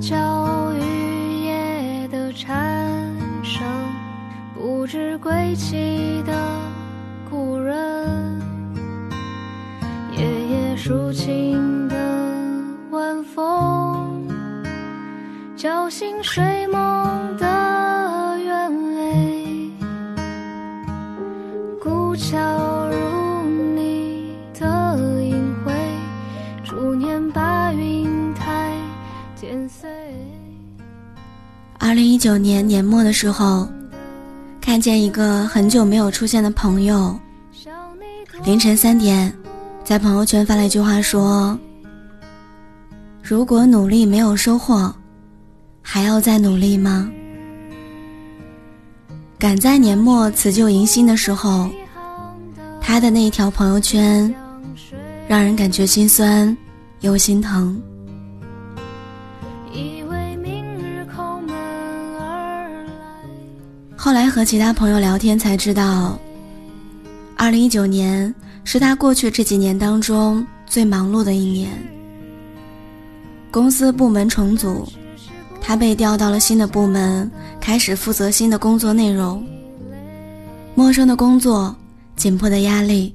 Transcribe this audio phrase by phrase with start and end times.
[0.00, 2.56] 叫雨夜的蝉
[3.44, 3.62] 声，
[4.54, 6.32] 不知归期的
[7.28, 8.40] 故人，
[10.16, 11.96] 夜夜抒情的
[12.90, 14.26] 晚风，
[15.54, 17.46] 叫醒睡梦的
[18.42, 19.70] 鸢尾，
[21.78, 22.38] 孤桥
[32.00, 33.68] 零一九年年末的时候，
[34.58, 37.14] 看见一个很久没有出现的朋友，
[38.42, 39.30] 凌晨三点，
[39.84, 41.58] 在朋友圈发了一句话说
[43.22, 44.90] ：“如果努力没有收获，
[45.82, 47.06] 还要再努力吗？”
[49.38, 51.68] 赶在年末辞旧迎新的时候，
[52.80, 54.34] 他的那一条朋友圈，
[55.28, 56.56] 让人感觉心酸
[57.00, 57.78] 又心疼。
[64.02, 66.18] 后来和其他朋友聊天才知道，
[67.36, 68.34] 二零一九年
[68.64, 71.68] 是他过去这几年当中最忙碌的一年。
[73.50, 74.90] 公司部门重组，
[75.60, 79.46] 他被调到了新的部门，开始负责新的工作内容。
[80.74, 81.76] 陌生的工作，
[82.16, 83.14] 紧迫的压力，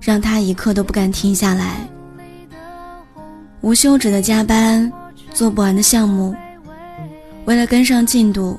[0.00, 1.78] 让他一刻都不敢停下来。
[3.60, 4.90] 无休止的加班，
[5.34, 6.32] 做不完的项目，
[7.44, 8.56] 为了跟上进度。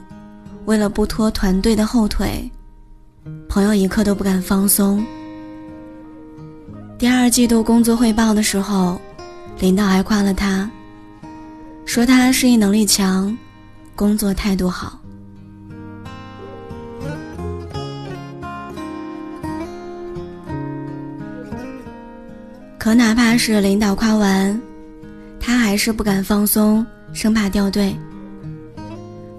[0.66, 2.50] 为了不拖团队的后腿，
[3.50, 5.04] 朋友一刻都不敢放松。
[6.98, 9.00] 第二季度工作汇报的时候，
[9.60, 10.70] 领导还夸了他，
[11.86, 13.38] 说他适应能力强，
[13.96, 15.00] 工作态度好。
[22.78, 24.62] 可哪怕是领导夸完，
[25.40, 27.94] 他还是不敢放松，生怕掉队。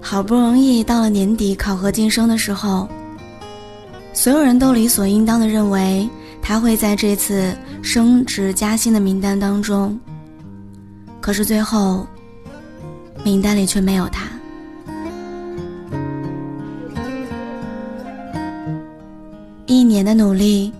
[0.07, 2.87] 好不容易到了年底考核晋升的时候，
[4.13, 6.07] 所有人都理所应当的认为
[6.43, 9.99] 他会在这次升职加薪的名单当中。
[11.19, 12.05] 可是最后，
[13.23, 14.27] 名单里却没有他。
[19.65, 20.71] 一年的努力，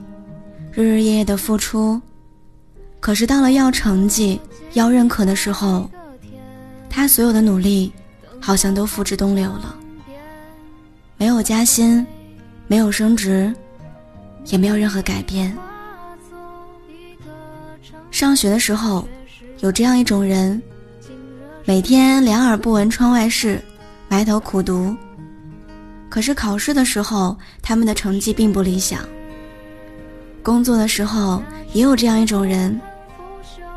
[0.71, 1.99] 日日夜夜的付出，
[2.99, 4.39] 可是到了要成绩、
[4.73, 5.89] 要认可的时候，
[6.91, 7.91] 他所有的努力。
[8.39, 9.75] 好像都付之东流了，
[11.17, 12.05] 没有加薪，
[12.67, 13.53] 没有升职，
[14.45, 15.55] 也没有任何改变。
[18.11, 19.07] 上学的时候，
[19.59, 20.61] 有这样一种人，
[21.65, 23.61] 每天两耳不闻窗外事，
[24.07, 24.95] 埋头苦读。
[26.07, 29.01] 可是考试的时候，他们的成绩并不理想。
[30.41, 31.41] 工作的时候，
[31.73, 32.79] 也有这样一种人，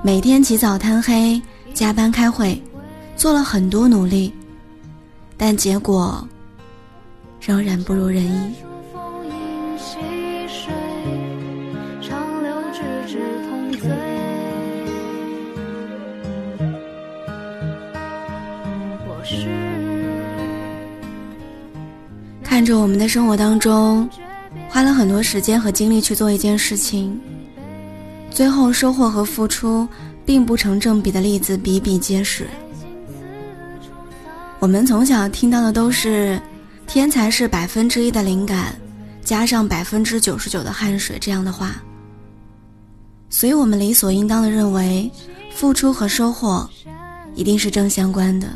[0.03, 1.41] 每天起早贪黑，
[1.75, 2.63] 加班开会，
[3.17, 4.33] 做了很多努力。
[5.39, 6.27] 但结果
[7.41, 8.53] 仍然不如人意。
[22.43, 24.09] 看着我们的生活当中，
[24.69, 27.19] 花了很多时间和精力去做一件事情，
[28.31, 29.87] 最后收获和付出
[30.27, 32.49] 并不成正比的例子比比皆是。
[34.61, 36.41] 我们从小听到的都是
[36.87, 38.75] “天才是百分之一的灵感，
[39.23, 41.77] 加上百分之九十九的汗水”这样的话，
[43.31, 45.09] 所以我们理所应当的认为，
[45.55, 46.69] 付出和收获
[47.37, 48.49] 一定是正相关的。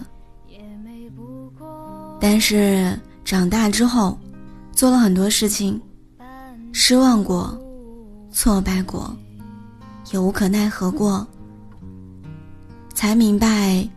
[2.21, 4.19] 但是长大之后，
[4.73, 5.81] 做了很多事情，
[6.73, 7.57] 失望过，
[8.33, 9.17] 挫败过，
[10.11, 11.25] 也无可奈何过，
[12.93, 13.89] 才明白。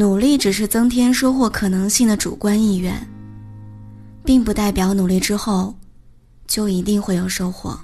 [0.00, 3.06] 努力只是增添收获可能性的主观意愿，
[4.24, 5.74] 并不代表努力之后
[6.46, 7.78] 就一定会有收获。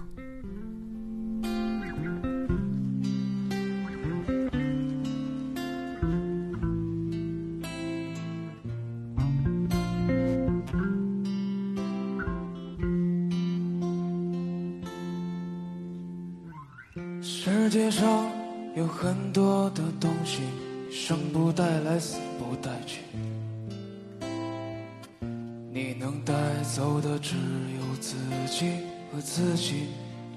[26.06, 26.32] 能带
[26.62, 28.14] 走的只有自
[28.48, 28.70] 己
[29.12, 29.88] 和自己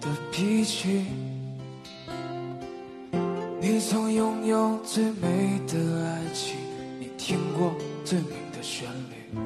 [0.01, 1.05] 的脾气。
[3.61, 5.77] 你曾拥有最美的
[6.07, 6.55] 爱情，
[6.99, 7.71] 你听过
[8.03, 9.37] 最美的旋律，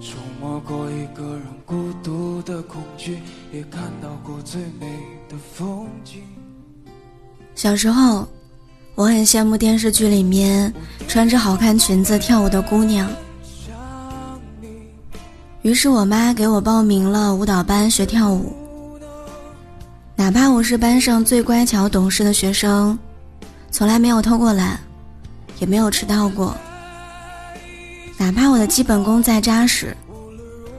[0.00, 3.18] 触摸过一个人孤独的恐惧，
[3.52, 4.86] 也看到过最美
[5.28, 6.22] 的风景。
[7.56, 8.28] 小时候。
[8.96, 10.70] 我很羡慕电视剧里面
[11.08, 13.08] 穿着好看裙子跳舞的姑娘。
[15.62, 18.56] 于是我妈给我报名了舞蹈班学跳舞。
[20.16, 22.98] 哪怕我是班上最乖巧懂事的学生，
[23.70, 24.80] 从来没有偷过懒，
[25.58, 26.56] 也没有迟到过。
[28.16, 29.94] 哪怕我的基本功再扎实，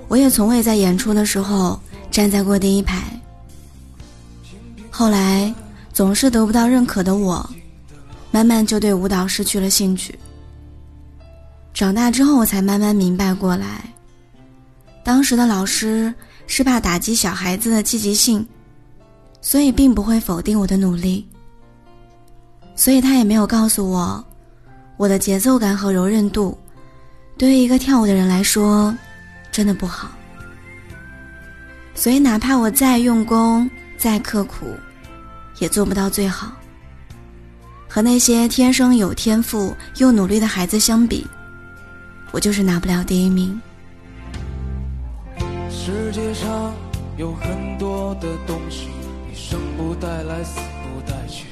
[0.08, 1.80] 我也从未在演出的时候
[2.10, 3.04] 站在过第一排。
[4.90, 5.54] 后来
[5.94, 7.48] 总是得不到认可的我，
[8.32, 10.18] 慢慢就对舞蹈失去了兴趣。
[11.72, 13.84] 长大之后，我才慢慢明白过来。
[15.04, 16.14] 当时的老师
[16.48, 18.46] 是怕打击小孩子的积极性，
[19.42, 21.28] 所以并不会否定我的努力。
[22.76, 24.24] 所以他也没有告诉我，
[24.98, 26.58] 我的节奏感和柔韧度，
[27.38, 28.96] 对于一个跳舞的人来说，
[29.52, 30.10] 真的不好。
[31.94, 34.68] 所以哪怕我再用功、再刻苦，
[35.60, 36.52] 也做不到最好。
[37.88, 41.28] 和那些天生有天赋又努力的孩子相比，
[42.32, 43.60] 我就是拿不了第一名。
[46.14, 46.74] 世界上
[47.16, 48.90] 有很多的东西，
[49.30, 51.46] 你生不带来，死不带去。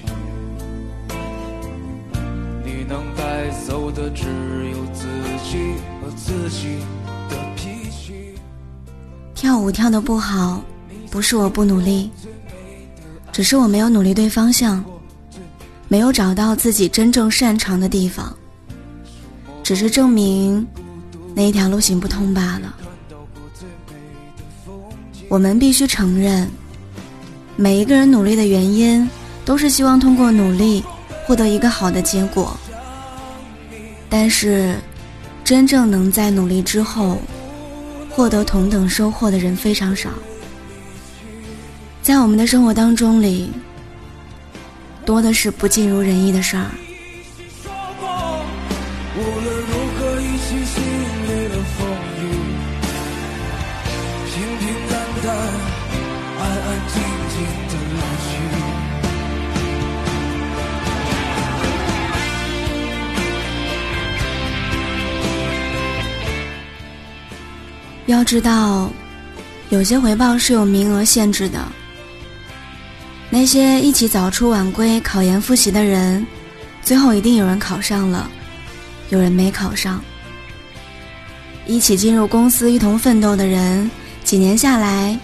[2.66, 4.26] 你能带走的只
[4.72, 5.08] 有自
[5.50, 6.78] 己和自己
[7.30, 8.36] 的脾气。
[9.34, 10.62] 跳舞跳得不好，
[11.10, 12.12] 不是我不努力，
[13.32, 14.84] 只是我没有努力对方向，
[15.88, 18.36] 没有找到自己真正擅长的地方，
[19.64, 20.68] 只是证明
[21.34, 22.76] 那一条路行不通罢了。
[25.28, 26.50] 我们必须承认，
[27.56, 29.08] 每一个人努力的原因，
[29.46, 30.84] 都是希望通过努力
[31.26, 32.58] 获得一个好的结果。
[34.10, 34.76] 但是，
[35.44, 37.20] 真正能在努力之后
[38.10, 40.10] 获得同等收获的人非常少。
[42.02, 43.52] 在我们的生活当中里，
[45.06, 46.66] 多的是不尽如人意的事儿。
[68.10, 68.92] 要知道，
[69.70, 71.60] 有些回报是有名额限制的。
[73.30, 76.26] 那些一起早出晚归考研复习的人，
[76.82, 78.28] 最后一定有人考上了，
[79.10, 80.04] 有人没考上。
[81.68, 83.88] 一起进入公司一同奋斗的人，
[84.24, 85.16] 几年下来，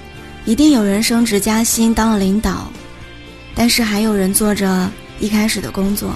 [0.46, 2.72] 一定有人升职加薪当了领导，
[3.56, 4.88] 但是还有人做着
[5.20, 6.14] 一开始的工作。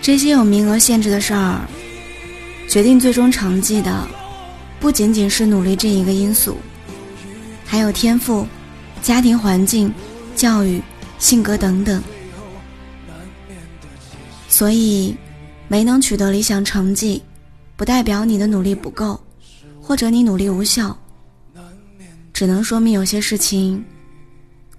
[0.00, 1.60] 这些有名额限制的事儿，
[2.70, 4.08] 决定最终成绩的。
[4.78, 6.56] 不仅仅是努力这一个因素，
[7.64, 8.46] 还有天赋、
[9.02, 9.92] 家庭环境、
[10.34, 10.80] 教育、
[11.18, 12.02] 性格等等。
[14.48, 15.16] 所以，
[15.68, 17.22] 没能取得理想成绩，
[17.76, 19.20] 不代表你的努力不够，
[19.82, 20.96] 或者你努力无效，
[22.32, 23.84] 只能说明有些事情，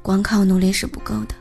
[0.01, 1.35] 光靠努力是不够的。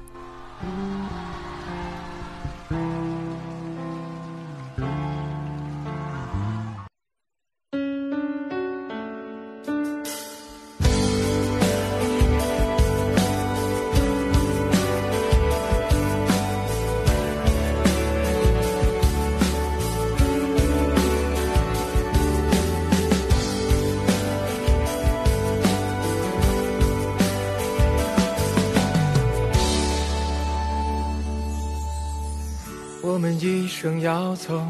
[33.07, 34.61] 我们一生要走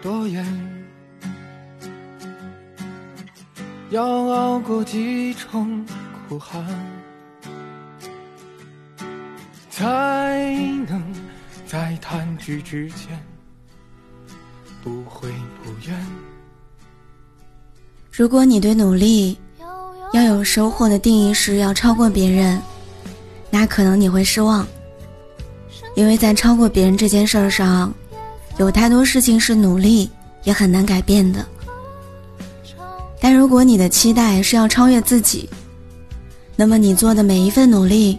[0.00, 0.46] 多远？
[3.90, 5.84] 要熬过几重
[6.28, 6.64] 苦寒，
[9.70, 11.02] 才能
[11.66, 13.20] 在弹指之间
[14.80, 15.28] 不悔
[15.64, 16.06] 不怨。
[18.12, 19.36] 如果你对努力
[20.12, 22.62] 要有收获的定义是要超过别人，
[23.50, 24.64] 那可能你会失望。
[25.94, 27.92] 因为在超过别人这件事儿上，
[28.58, 30.10] 有太多事情是努力
[30.42, 31.44] 也很难改变的。
[33.20, 35.48] 但如果你的期待是要超越自己，
[36.56, 38.18] 那么你做的每一份努力，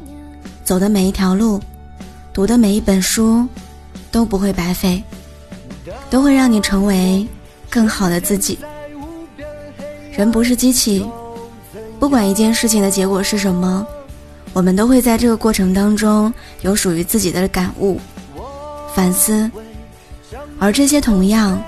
[0.63, 1.59] 走的每一条路，
[2.33, 3.45] 读的每一本书，
[4.11, 5.03] 都不会白费，
[6.09, 7.27] 都会让你成为
[7.69, 8.57] 更好的自己。
[10.11, 11.05] 人不是机器，
[11.99, 13.85] 不管一件事情的结果是什么。
[14.55, 17.99] 我们都会在这个过程当中有属于自己的感悟
[18.95, 19.51] 反思
[20.57, 21.61] 而这些同样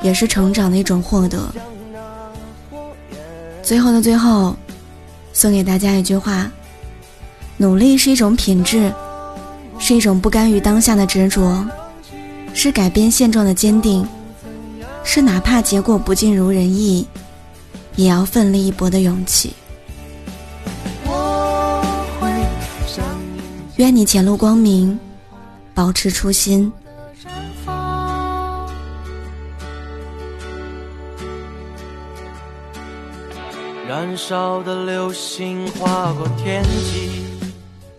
[0.00, 1.52] 也是成长的一种获得。
[3.64, 4.56] 最后的最后
[5.32, 6.48] 送给大家一句话
[7.56, 8.92] 努力是一种品质
[9.80, 11.68] 是一种不甘于当下的执着
[12.54, 14.06] 是改变现状的坚定
[15.02, 17.04] 是哪怕结果不尽如人意
[17.96, 19.52] 也要奋力一搏的勇气。
[23.80, 24.98] 愿你前路光明
[25.72, 26.70] 保持初心。
[33.88, 37.24] 燃烧的流星划过天际。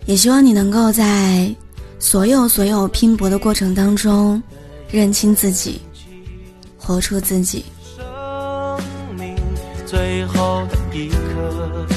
[0.06, 1.52] 也希望你能够在
[1.98, 4.40] 所有所有拼搏的过程当中
[4.88, 5.82] 认清自己
[6.78, 7.64] 活出自己。
[7.96, 9.34] 生命
[9.84, 11.91] 最后的一刻。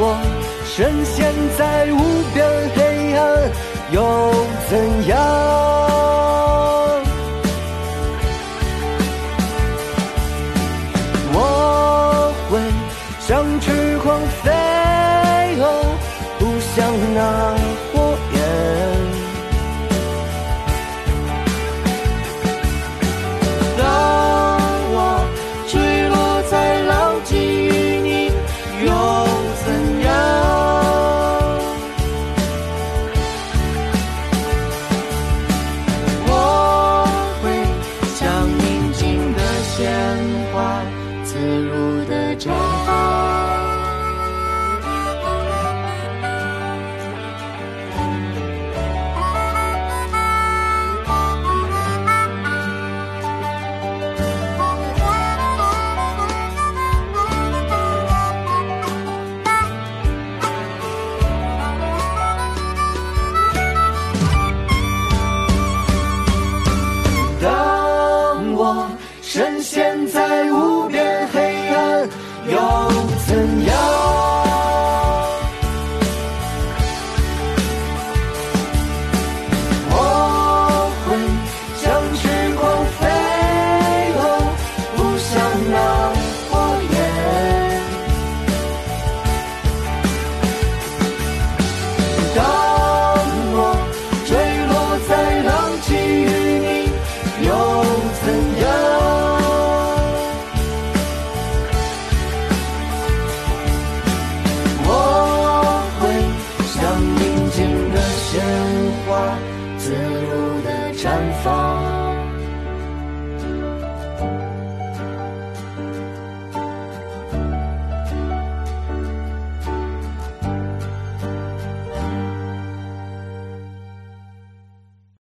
[0.00, 0.16] 我
[0.64, 2.38] 深陷在无边
[2.76, 3.50] 黑暗，
[3.90, 3.98] 又
[4.70, 4.97] 怎样？